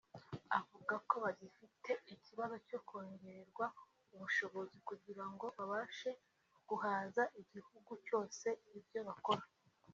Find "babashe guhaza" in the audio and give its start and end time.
5.57-7.23